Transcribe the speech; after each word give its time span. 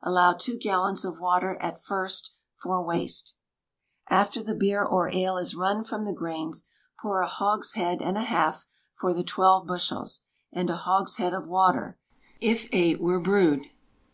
Allow 0.00 0.32
two 0.32 0.56
gallons 0.56 1.04
of 1.04 1.20
water, 1.20 1.58
at 1.60 1.78
first, 1.78 2.32
for 2.54 2.82
waste. 2.82 3.34
After 4.08 4.42
the 4.42 4.54
beer 4.54 4.82
or 4.82 5.10
ale 5.10 5.36
is 5.36 5.54
run 5.54 5.84
from 5.84 6.06
the 6.06 6.12
grains, 6.14 6.64
pour 6.98 7.20
a 7.20 7.26
hogshead 7.28 8.00
and 8.00 8.16
a 8.16 8.22
half 8.22 8.64
for 8.94 9.12
the 9.12 9.22
twelve 9.24 9.66
bushels; 9.66 10.22
and 10.50 10.70
a 10.70 10.76
hogshead 10.88 11.34
of 11.34 11.48
water, 11.48 11.98
if 12.40 12.66
eight 12.72 12.98
were 12.98 13.20
brewed. 13.20 13.66